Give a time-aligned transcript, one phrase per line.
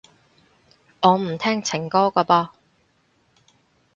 [1.01, 2.49] 我唔聽情歌㗎噃